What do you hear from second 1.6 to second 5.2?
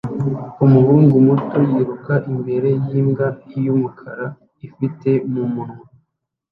yiruka imbere yimbwa yumukara ifite